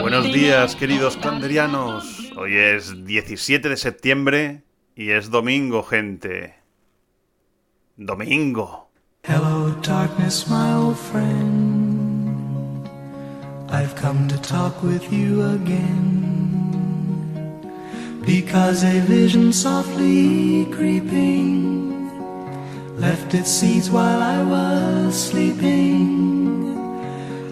[0.00, 2.32] Buenos días, queridos clanderianos.
[2.36, 4.62] Hoy es 17 de septiembre
[4.94, 6.54] y es domingo, gente.
[7.96, 8.90] Domingo.
[9.24, 12.88] Hello, darkness, my old friend.
[13.70, 16.26] I've come to talk with you again.
[18.24, 21.79] Because a vision softly creeping
[23.00, 26.76] left its seeds while I was sleeping.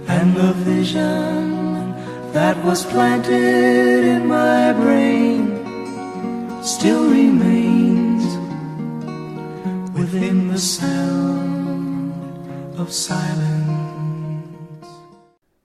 [0.07, 1.95] And the vision
[2.33, 5.59] that was planted in my brain
[6.63, 8.25] still remains
[9.99, 12.13] within the sound
[12.79, 13.67] of silence.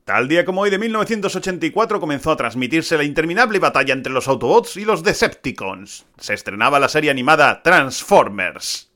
[0.05, 4.75] Tal día como hoy de 1984 comenzó a transmitirse la interminable batalla entre los Autobots
[4.77, 6.05] y los Decepticons.
[6.19, 8.92] Se estrenaba la serie animada Transformers.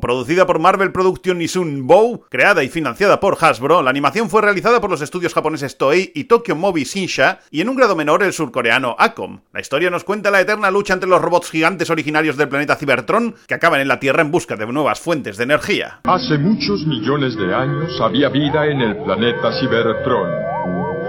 [0.00, 4.40] Coproducida por Marvel Production y Sun Bow, creada y financiada por Hasbro, la animación fue
[4.40, 8.22] realizada por los estudios japoneses Toei y Tokyo Movie Shinsha, y en un grado menor
[8.22, 9.40] el surcoreano Acom.
[9.52, 13.34] La historia nos cuenta la eterna lucha entre los robots gigantes originarios del planeta Cybertron,
[13.46, 16.00] que acaban en la Tierra en busca de nuevas fuentes de energía.
[16.04, 20.30] Hace muchos millones de años había vida en el planeta Cybertron,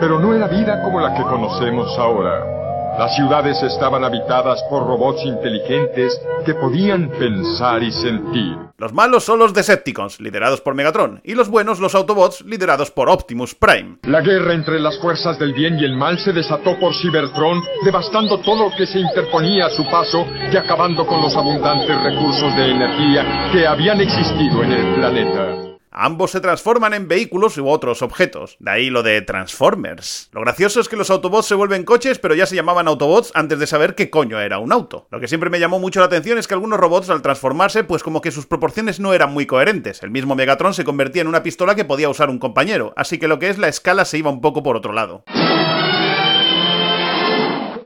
[0.02, 2.61] pero no era vida como la que conocemos ahora.
[3.02, 8.56] Las ciudades estaban habitadas por robots inteligentes que podían pensar y sentir.
[8.78, 13.10] Los malos son los Decepticons, liderados por Megatron, y los buenos los Autobots, liderados por
[13.10, 13.98] Optimus Prime.
[14.04, 18.40] La guerra entre las fuerzas del bien y el mal se desató por Cybertron, devastando
[18.42, 20.24] todo lo que se interponía a su paso
[20.54, 25.71] y acabando con los abundantes recursos de energía que habían existido en el planeta.
[25.94, 28.56] Ambos se transforman en vehículos u otros objetos.
[28.60, 30.30] De ahí lo de Transformers.
[30.32, 33.60] Lo gracioso es que los Autobots se vuelven coches, pero ya se llamaban Autobots antes
[33.60, 35.08] de saber qué coño era un auto.
[35.12, 38.04] Lo que siempre me llamó mucho la atención es que algunos robots al transformarse, pues
[38.04, 40.02] como que sus proporciones no eran muy coherentes.
[40.02, 43.28] El mismo Megatron se convertía en una pistola que podía usar un compañero, así que
[43.28, 45.26] lo que es la escala se iba un poco por otro lado.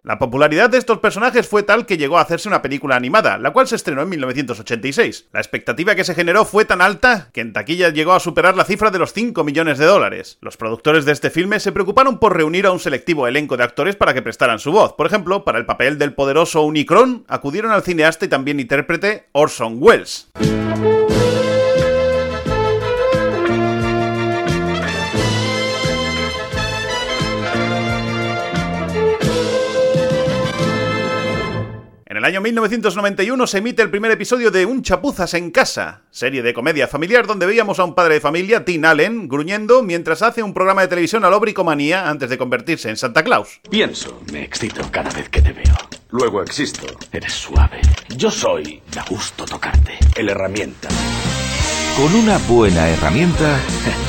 [0.06, 3.50] La popularidad de estos personajes fue tal que llegó a hacerse una película animada, la
[3.50, 5.30] cual se estrenó en 1986.
[5.34, 8.66] La expectativa que se generó fue tan alta que en taquilla llegó a superar la
[8.66, 10.38] cifra de los 5 millones de dólares.
[10.42, 13.96] Los productores de este filme se preocuparon por reunir a un selectivo elenco de actores
[13.96, 14.94] para que prestaran su voz.
[14.94, 19.78] Por ejemplo, para el papel del poderoso Unicron, acudieron al cineasta y también intérprete Orson
[19.80, 20.30] Welles.
[32.26, 36.56] El año 1991 se emite el primer episodio de Un chapuzas en casa, serie de
[36.56, 40.52] comedia familiar donde veíamos a un padre de familia, Tim Allen, gruñendo mientras hace un
[40.52, 43.62] programa de televisión a lo bricomanía antes de convertirse en Santa Claus.
[43.70, 45.76] Pienso, me excito cada vez que te veo.
[46.10, 46.88] Luego existo.
[47.12, 47.80] Eres suave.
[48.18, 50.00] Yo soy, da gusto tocarte.
[50.16, 50.90] El herramienta.
[51.96, 53.60] Con una buena herramienta,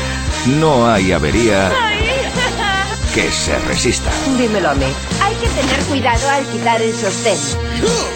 [0.59, 1.71] no hay avería
[3.15, 4.10] que se resista.
[4.38, 4.87] Dímelo a mí.
[5.37, 7.37] Hay que tener cuidado al quitar el sostén.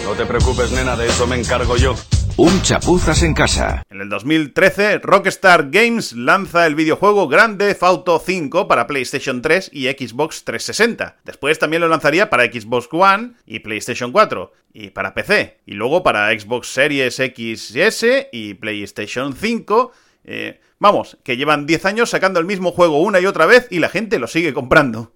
[0.05, 1.93] No te preocupes, nena, de eso me encargo yo.
[2.35, 3.83] Un chapuzas en casa.
[3.91, 9.69] En el 2013, Rockstar Games lanza el videojuego Grand Theft Auto 5 para PlayStation 3
[9.71, 11.17] y Xbox 360.
[11.23, 15.59] Después también lo lanzaría para Xbox One y PlayStation 4 y para PC.
[15.67, 19.91] Y luego para Xbox Series X y S y PlayStation 5.
[20.23, 23.77] Eh, vamos, que llevan 10 años sacando el mismo juego una y otra vez y
[23.77, 25.11] la gente lo sigue comprando.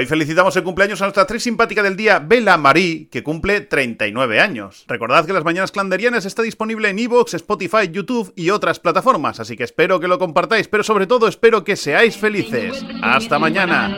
[0.00, 4.40] Hoy felicitamos el cumpleaños a nuestra actriz simpática del día, Bella Marie, que cumple 39
[4.40, 4.86] años.
[4.88, 9.58] Recordad que Las Mañanas Clanderianas está disponible en Evox, Spotify, YouTube y otras plataformas, así
[9.58, 12.82] que espero que lo compartáis, pero sobre todo espero que seáis felices.
[13.02, 13.88] ¡Hasta mañana!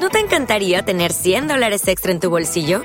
[0.00, 2.84] ¿No te encantaría tener 100 dólares extra en tu bolsillo?